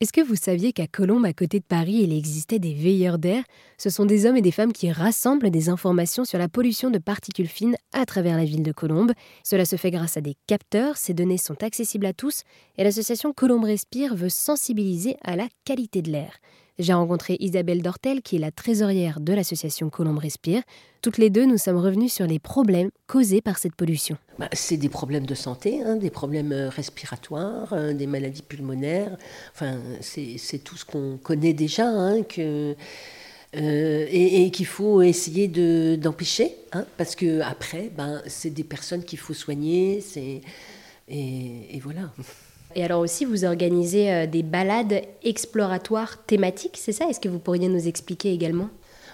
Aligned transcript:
Est-ce 0.00 0.12
que 0.12 0.20
vous 0.20 0.34
saviez 0.34 0.72
qu'à 0.72 0.88
Colombes, 0.88 1.24
à 1.24 1.32
côté 1.32 1.60
de 1.60 1.64
Paris, 1.64 2.00
il 2.02 2.12
existait 2.12 2.58
des 2.58 2.74
veilleurs 2.74 3.18
d'air? 3.18 3.44
Ce 3.78 3.90
sont 3.90 4.06
des 4.06 4.26
hommes 4.26 4.36
et 4.36 4.42
des 4.42 4.50
femmes 4.50 4.72
qui 4.72 4.90
rassemblent 4.90 5.50
des 5.50 5.68
informations 5.68 6.24
sur 6.24 6.36
la 6.36 6.48
pollution 6.48 6.90
de 6.90 6.98
particules 6.98 7.46
fines 7.46 7.76
à 7.92 8.04
travers 8.04 8.36
la 8.36 8.44
ville 8.44 8.64
de 8.64 8.72
Colombes. 8.72 9.12
Cela 9.44 9.64
se 9.64 9.76
fait 9.76 9.92
grâce 9.92 10.16
à 10.16 10.20
des 10.20 10.34
capteurs, 10.48 10.96
ces 10.96 11.14
données 11.14 11.38
sont 11.38 11.62
accessibles 11.62 12.06
à 12.06 12.12
tous 12.12 12.42
et 12.76 12.82
l'association 12.82 13.32
Colombes 13.32 13.64
Respire 13.64 14.16
veut 14.16 14.30
sensibiliser 14.30 15.16
à 15.22 15.36
la 15.36 15.46
qualité 15.64 16.02
de 16.02 16.10
l'air. 16.10 16.38
J'ai 16.80 16.92
rencontré 16.92 17.36
Isabelle 17.38 17.82
Dortel, 17.82 18.20
qui 18.20 18.34
est 18.34 18.40
la 18.40 18.50
trésorière 18.50 19.20
de 19.20 19.32
l'association 19.32 19.90
Colombe 19.90 20.18
Respire. 20.18 20.60
Toutes 21.02 21.18
les 21.18 21.30
deux, 21.30 21.44
nous 21.44 21.56
sommes 21.56 21.76
revenus 21.76 22.12
sur 22.12 22.26
les 22.26 22.40
problèmes 22.40 22.90
causés 23.06 23.40
par 23.40 23.58
cette 23.58 23.76
pollution. 23.76 24.16
Bah, 24.40 24.48
c'est 24.52 24.76
des 24.76 24.88
problèmes 24.88 25.24
de 25.24 25.36
santé, 25.36 25.82
hein, 25.82 25.94
des 25.94 26.10
problèmes 26.10 26.50
euh, 26.50 26.68
respiratoires, 26.68 27.72
euh, 27.72 27.92
des 27.92 28.08
maladies 28.08 28.42
pulmonaires. 28.42 29.16
Enfin, 29.54 29.78
c'est 30.00 30.64
tout 30.64 30.76
ce 30.76 30.84
qu'on 30.84 31.16
connaît 31.22 31.52
déjà, 31.52 31.86
hein, 31.86 32.24
que, 32.24 32.74
euh, 33.56 34.06
et, 34.10 34.50
qu'il 34.50 34.66
faut 34.66 35.00
essayer 35.00 35.46
d'empêcher, 35.96 36.56
hein, 36.72 36.86
parce 36.96 37.14
que 37.14 37.40
après, 37.42 37.92
ben, 37.96 38.20
c'est 38.26 38.50
des 38.50 38.64
personnes 38.64 39.04
qu'il 39.04 39.20
faut 39.20 39.34
soigner, 39.34 40.02
et, 40.16 40.40
et 41.08 41.80
voilà. 41.80 42.10
Et 42.74 42.84
alors 42.84 43.00
aussi, 43.00 43.24
vous 43.24 43.44
organisez 43.44 44.12
euh, 44.12 44.26
des 44.26 44.42
balades 44.42 45.02
exploratoires 45.22 46.24
thématiques, 46.24 46.76
c'est 46.78 46.92
ça? 46.92 47.08
Est-ce 47.08 47.20
que 47.20 47.28
vous 47.28 47.38
pourriez 47.38 47.68
nous 47.68 47.86
expliquer 47.86 48.32
également? 48.32 48.68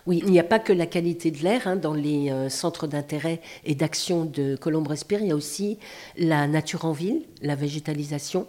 Oui, 0.06 0.22
il 0.24 0.32
n'y 0.32 0.40
a 0.40 0.44
pas 0.44 0.58
que 0.58 0.72
la 0.72 0.86
qualité 0.86 1.30
de 1.30 1.42
l'air 1.42 1.66
hein, 1.66 1.76
dans 1.76 1.92
les 1.92 2.30
euh, 2.30 2.48
centres 2.48 2.86
d'intérêt 2.86 3.40
et 3.66 3.74
d'action 3.74 4.24
de 4.24 4.56
Colombe 4.56 4.88
Respire, 4.88 5.20
il 5.20 5.28
y 5.28 5.30
a 5.30 5.36
aussi 5.36 5.78
la 6.16 6.46
nature 6.46 6.86
en 6.86 6.92
ville, 6.92 7.22
la 7.42 7.54
végétalisation. 7.54 8.46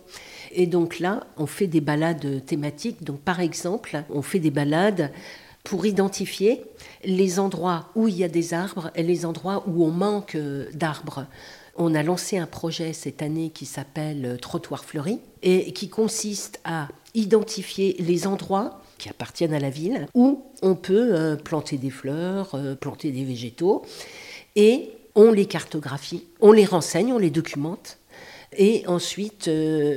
Et 0.54 0.66
donc 0.66 1.00
là, 1.00 1.28
on 1.38 1.46
fait 1.46 1.68
des 1.68 1.82
balades 1.82 2.46
thématiques. 2.46 3.04
Donc 3.04 3.20
par 3.20 3.42
exemple, 3.42 4.04
on 4.10 4.22
fait 4.22 4.40
des 4.40 4.50
balades 4.50 5.12
pour 5.64 5.86
identifier 5.86 6.64
les 7.04 7.38
endroits 7.38 7.90
où 7.96 8.08
il 8.08 8.18
y 8.18 8.24
a 8.24 8.30
des 8.30 8.54
arbres 8.54 8.90
et 8.96 9.04
les 9.04 9.26
endroits 9.26 9.64
où 9.68 9.86
on 9.86 9.92
manque 9.92 10.36
euh, 10.36 10.68
d'arbres. 10.74 11.26
On 11.76 11.96
a 11.96 12.04
lancé 12.04 12.38
un 12.38 12.48
projet 12.48 12.94
cette 12.94 13.22
année 13.22 13.50
qui 13.50 13.66
s'appelle 13.66 14.26
euh, 14.26 14.38
Trottoir 14.38 14.84
fleuri 14.84 15.20
et 15.42 15.72
qui 15.74 15.90
consiste 15.90 16.60
à 16.64 16.88
identifier 17.14 17.96
les 18.00 18.28
endroits 18.28 18.82
qui 18.98 19.10
appartiennent 19.10 19.54
à 19.54 19.60
la 19.60 19.70
ville 19.70 20.08
où 20.14 20.44
on 20.62 20.76
peut 20.76 21.16
euh, 21.16 21.36
planter 21.36 21.78
des 21.78 21.90
fleurs, 21.90 22.56
euh, 22.56 22.76
planter 22.76 23.12
des 23.12 23.24
végétaux 23.24 23.84
et 24.56 24.92
on 25.16 25.32
les 25.32 25.46
cartographie, 25.46 26.26
on 26.40 26.52
les 26.52 26.66
renseigne, 26.66 27.12
on 27.14 27.18
les 27.18 27.32
documente 27.32 27.98
et 28.58 28.86
ensuite, 28.88 29.50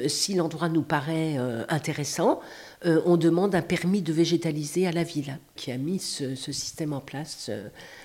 si 0.06 0.34
l'endroit 0.34 0.68
nous 0.68 0.82
paraît 0.82 1.36
intéressant, 1.68 2.40
on 2.84 3.16
demande 3.16 3.54
un 3.54 3.62
permis 3.62 4.02
de 4.02 4.12
végétaliser 4.12 4.86
à 4.86 4.92
la 4.92 5.02
ville 5.02 5.38
qui 5.56 5.72
a 5.72 5.78
mis 5.78 5.98
ce, 5.98 6.34
ce 6.34 6.52
système 6.52 6.92
en 6.92 7.00
place 7.00 7.50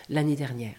l'année 0.10 0.36
dernière. 0.36 0.76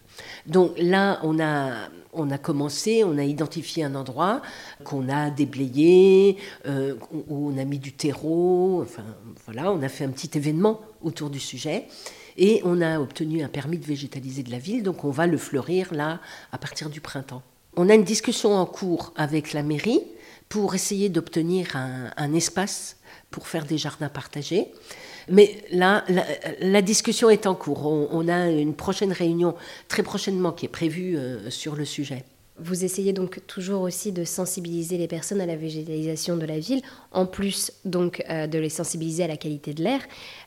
Donc 0.46 0.72
là, 0.78 1.20
on 1.22 1.38
a, 1.38 1.88
on 2.12 2.30
a 2.30 2.38
commencé, 2.38 3.04
on 3.04 3.18
a 3.18 3.24
identifié 3.24 3.84
un 3.84 3.94
endroit 3.94 4.42
qu'on 4.84 5.08
a 5.08 5.30
déblayé, 5.30 6.36
euh, 6.66 6.96
où 7.12 7.50
on 7.50 7.58
a 7.58 7.64
mis 7.64 7.78
du 7.78 7.92
terreau, 7.92 8.82
enfin 8.82 9.04
voilà, 9.44 9.72
on 9.72 9.82
a 9.82 9.88
fait 9.88 10.04
un 10.04 10.10
petit 10.10 10.36
événement 10.36 10.80
autour 11.02 11.30
du 11.30 11.40
sujet. 11.40 11.86
Et 12.36 12.62
on 12.64 12.80
a 12.80 13.00
obtenu 13.00 13.42
un 13.42 13.48
permis 13.48 13.78
de 13.78 13.84
végétaliser 13.84 14.42
de 14.42 14.50
la 14.50 14.58
ville, 14.58 14.82
donc 14.82 15.04
on 15.04 15.10
va 15.10 15.26
le 15.26 15.36
fleurir 15.36 15.92
là 15.92 16.20
à 16.52 16.58
partir 16.58 16.88
du 16.88 17.00
printemps. 17.00 17.42
On 17.76 17.88
a 17.88 17.94
une 17.94 18.04
discussion 18.04 18.54
en 18.54 18.66
cours 18.66 19.12
avec 19.16 19.52
la 19.52 19.62
mairie 19.62 20.00
pour 20.50 20.74
essayer 20.74 21.08
d'obtenir 21.08 21.76
un, 21.76 22.34
espace 22.34 22.96
pour 23.30 23.46
faire 23.46 23.64
des 23.64 23.78
jardins 23.78 24.08
partagés. 24.08 24.66
Mais 25.28 25.62
là, 25.70 26.04
la, 26.60 26.82
discussion 26.82 27.30
est 27.30 27.46
en 27.46 27.54
cours. 27.54 27.86
On, 27.86 28.26
a 28.26 28.50
une 28.50 28.74
prochaine 28.74 29.12
réunion 29.12 29.54
très 29.86 30.02
prochainement 30.02 30.50
qui 30.50 30.66
est 30.66 30.70
prévue 30.70 31.16
euh, 31.16 31.50
sur 31.50 31.76
le 31.76 31.84
sujet. 31.84 32.24
Vous 32.58 32.84
essayez 32.84 33.12
donc 33.12 33.46
toujours 33.46 33.82
aussi 33.82 34.10
de 34.10 34.24
sensibiliser 34.24 34.98
les 34.98 35.06
personnes 35.06 35.40
à 35.40 35.46
la 35.46 35.56
végétalisation 35.56 36.36
de 36.36 36.44
la 36.44 36.58
ville, 36.58 36.82
en 37.12 37.26
plus 37.26 37.72
donc 37.84 38.24
euh, 38.28 38.48
de 38.48 38.58
les 38.58 38.68
sensibiliser 38.68 39.22
à 39.22 39.28
la 39.28 39.36
qualité 39.36 39.72
de 39.72 39.84
l'air. 39.84 40.00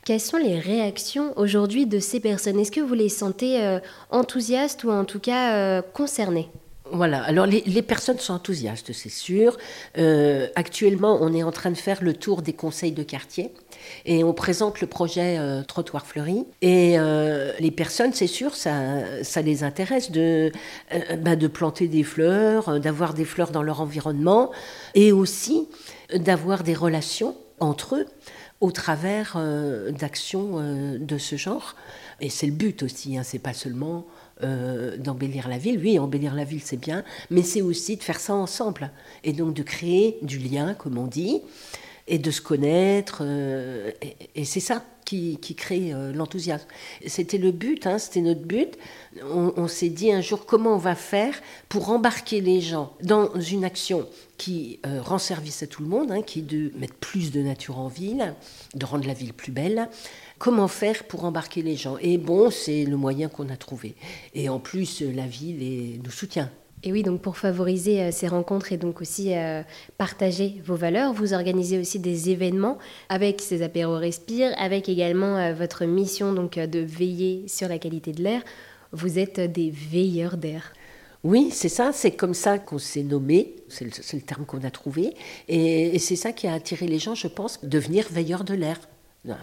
Quelles 0.04 0.20
sont 0.20 0.36
les 0.36 0.58
réactions 0.58 1.32
aujourd'hui 1.38 1.86
de 1.86 1.98
ces 1.98 2.20
personnes? 2.20 2.60
Est-ce 2.60 2.70
que 2.70 2.82
vous 2.82 2.94
les 2.94 3.08
sentez 3.08 3.62
euh, 3.62 3.80
enthousiastes 4.10 4.84
ou 4.84 4.90
en 4.90 5.06
tout 5.06 5.20
cas 5.20 5.80
concernées? 5.80 6.50
Voilà, 6.92 7.22
alors 7.22 7.46
les, 7.46 7.82
personnes 7.82 8.18
sont 8.18 8.34
enthousiastes, 8.34 8.92
c'est 8.92 9.08
sûr. 9.08 9.56
Euh, 9.96 10.48
actuellement, 10.54 11.16
on 11.18 11.32
est 11.32 11.42
en 11.42 11.50
train 11.50 11.70
de 11.70 11.78
faire 11.78 12.02
le 12.04 12.12
tour 12.12 12.42
des 12.42 12.52
conseils 12.52 12.92
de 12.92 13.02
quartier 13.02 13.52
et 14.04 14.22
on 14.22 14.34
présente 14.34 14.82
le 14.82 14.86
projet 14.86 15.38
euh, 15.38 15.62
Trottoir 15.62 16.06
Fleuri. 16.06 16.44
Et 16.60 16.98
euh, 16.98 17.52
les 17.58 17.70
personnes, 17.70 18.12
c'est 18.12 18.26
sûr, 18.26 18.54
ça, 18.54 19.22
ça 19.22 19.40
les 19.40 19.64
intéresse 19.64 20.10
de, 20.10 20.52
bah, 21.22 21.36
de 21.36 21.46
planter 21.46 21.88
des 21.88 22.02
fleurs, 22.02 22.78
d'avoir 22.80 23.14
des 23.14 23.24
fleurs 23.24 23.50
dans 23.50 23.62
leur 23.62 23.80
environnement 23.80 24.50
et 24.94 25.10
aussi 25.10 25.66
d'avoir 26.14 26.64
des 26.64 26.74
relations 26.74 27.34
entre 27.60 27.96
eux 27.96 28.06
au 28.60 28.70
travers 28.72 29.38
d'actions 29.98 30.98
de 30.98 31.18
ce 31.18 31.36
genre. 31.36 31.76
Et 32.20 32.28
c'est 32.28 32.46
le 32.46 32.52
but 32.52 32.82
aussi, 32.82 33.16
hein, 33.16 33.22
c'est 33.24 33.38
pas 33.38 33.54
seulement 33.54 34.06
euh, 34.42 34.96
d'embellir 34.96 35.48
la 35.48 35.58
ville. 35.58 35.78
Oui, 35.78 35.98
embellir 35.98 36.34
la 36.34 36.44
ville, 36.44 36.62
c'est 36.62 36.80
bien, 36.80 37.04
mais 37.30 37.42
c'est 37.42 37.62
aussi 37.62 37.96
de 37.96 38.02
faire 38.02 38.18
ça 38.18 38.34
ensemble. 38.34 38.90
Et 39.22 39.32
donc 39.32 39.54
de 39.54 39.62
créer 39.62 40.18
du 40.22 40.38
lien, 40.38 40.74
comme 40.74 40.98
on 40.98 41.06
dit, 41.06 41.40
et 42.06 42.18
de 42.18 42.30
se 42.30 42.40
connaître. 42.40 43.22
Euh, 43.22 43.90
et, 44.34 44.44
c'est 44.44 44.60
ça 44.60 44.84
qui, 45.04 45.38
crée 45.56 45.92
euh, 45.92 46.12
l'enthousiasme. 46.12 46.66
C'était 47.06 47.38
le 47.38 47.52
but, 47.52 47.86
hein, 47.86 47.98
c'était 47.98 48.20
notre 48.20 48.42
but. 48.42 48.76
On, 49.22 49.68
s'est 49.68 49.90
dit 49.90 50.12
un 50.12 50.20
jour 50.20 50.46
comment 50.46 50.74
on 50.74 50.78
va 50.78 50.94
faire 50.94 51.34
pour 51.68 51.90
embarquer 51.90 52.40
les 52.40 52.60
gens 52.60 52.94
dans 53.02 53.32
une 53.38 53.64
action 53.64 54.08
qui 54.38 54.80
rend 54.84 55.18
service 55.18 55.62
à 55.62 55.66
tout 55.68 55.82
le 55.82 55.88
monde, 55.88 56.10
hein, 56.10 56.22
qui 56.22 56.40
est 56.40 56.42
de 56.42 56.72
mettre 56.76 56.94
plus 56.94 57.30
de 57.30 57.40
nature 57.40 57.78
en 57.78 57.86
ville, 57.86 58.34
de 58.74 58.84
rendre 58.84 59.06
la 59.06 59.14
ville 59.14 59.32
plus 59.32 59.52
belle, 59.52 59.88
Comment 60.38 60.68
faire 60.68 61.04
pour 61.04 61.24
embarquer 61.24 61.62
les 61.62 61.76
gens? 61.76 61.96
Et 61.98 62.18
bon, 62.18 62.50
c'est 62.50 62.84
le 62.84 62.96
moyen 62.96 63.28
qu'on 63.28 63.48
a 63.48 63.56
trouvé. 63.56 63.94
Et 64.34 64.48
en 64.48 64.58
plus, 64.58 65.00
la 65.00 65.26
ville 65.26 66.02
nous 66.02 66.10
soutient. 66.10 66.50
Et 66.86 66.92
oui, 66.92 67.02
donc 67.02 67.22
pour 67.22 67.38
favoriser 67.38 68.02
euh, 68.02 68.10
ces 68.12 68.28
rencontres 68.28 68.72
et 68.72 68.76
donc 68.76 69.00
aussi 69.00 69.34
euh, 69.34 69.62
partager 69.96 70.60
vos 70.64 70.76
valeurs, 70.76 71.14
vous 71.14 71.32
organisez 71.32 71.78
aussi 71.78 71.98
des 71.98 72.28
événements 72.28 72.78
avec 73.08 73.40
ces 73.40 73.62
apéros 73.62 73.96
respire, 73.96 74.52
avec 74.58 74.90
également 74.90 75.38
euh, 75.38 75.54
votre 75.54 75.86
mission 75.86 76.34
donc 76.34 76.58
de 76.58 76.78
veiller 76.80 77.48
sur 77.48 77.68
la 77.68 77.78
qualité 77.78 78.12
de 78.12 78.22
l'air. 78.22 78.42
Vous 78.92 79.18
êtes 79.18 79.40
des 79.40 79.70
veilleurs 79.70 80.36
d'air. 80.36 80.74
Oui, 81.24 81.48
c'est 81.50 81.70
ça, 81.70 81.90
c'est 81.92 82.10
comme 82.10 82.34
ça 82.34 82.58
qu'on 82.58 82.78
s'est 82.78 83.02
nommé, 83.02 83.56
c'est 83.68 83.86
le, 84.12 84.20
terme 84.20 84.44
qu'on 84.44 84.62
a 84.62 84.70
trouvé, 84.70 85.14
et, 85.48 85.96
et 85.96 85.98
c'est 85.98 86.16
ça 86.16 86.32
qui 86.32 86.46
a 86.46 86.52
attiré 86.52 86.86
les 86.86 86.98
gens, 86.98 87.14
je 87.14 87.28
pense, 87.28 87.64
devenir 87.64 88.06
veilleurs 88.10 88.44
de 88.44 88.52
l'air 88.52 88.78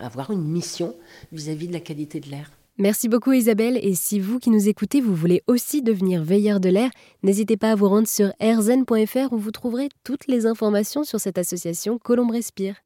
avoir 0.01 0.31
une 0.31 0.44
mission 0.44 0.96
vis-à-vis 1.31 1.68
de 1.68 1.74
la 1.74 1.80
qualité 1.80 2.19
de 2.19 2.30
l'air. 2.30 2.51
Merci 2.81 3.09
beaucoup 3.09 3.31
Isabelle 3.31 3.78
et 3.80 3.94
si 3.94 4.19
vous 4.19 4.40
qui 4.40 4.50
nous 4.50 4.68
écoutez, 4.68 5.02
vous 5.02 5.14
voulez 5.14 5.44
aussi 5.46 5.84
devenir 5.84 6.24
veilleur 6.24 6.59
de 6.59 6.69
l'air, 6.69 6.90
n'hésitez 7.22 7.56
pas 7.56 7.69
à 7.69 7.75
vous 7.75 7.88
rendre 7.88 8.08
sur 8.08 8.34
airzen.fr 8.40 9.31
où 9.31 9.38
vous 9.38 9.52
trouverez 9.52 9.90
toutes 10.03 10.25
les 10.25 10.47
informations 10.47 11.03
sur 11.03 11.19
cette 11.19 11.38
association 11.38 12.00
Colombe 12.00 12.31
Respire. 12.31 12.78